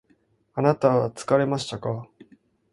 [0.55, 2.07] あなたは疲れましたか？